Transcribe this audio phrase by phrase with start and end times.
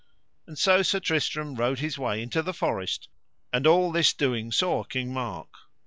[0.47, 3.07] And so Sir Tristram rode his way into the forest,
[3.53, 5.51] and all this doing saw King Mark.